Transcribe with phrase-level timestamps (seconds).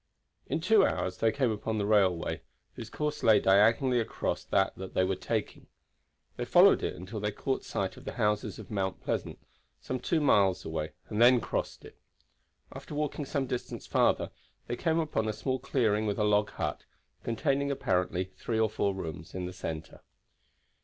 [0.47, 2.41] In two hours they came upon the railway,
[2.73, 5.67] whose course lay diagonally across that they were taking.
[6.37, 9.37] They followed it until they caught sight of the houses of Mount Pleasant,
[9.79, 11.99] some two miles away, and then crossed it.
[12.71, 14.31] After walking some distance farther
[14.65, 16.83] they came upon a small clearing with a log hut,
[17.23, 20.01] containing apparently three or four rooms, in the center.